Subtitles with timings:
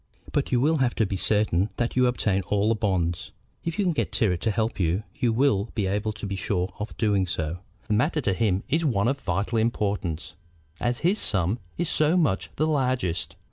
[0.31, 3.31] "But you will have to be certain that you obtain all the bonds.
[3.63, 6.73] If you can get Tyrrwhit to help you you will be able to be sure
[6.79, 7.59] of doing so.
[7.87, 10.33] The matter to him is one of vital importance,
[10.79, 13.35] as his sum is so much the largest.